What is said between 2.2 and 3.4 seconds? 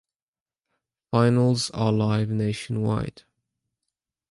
nationwide.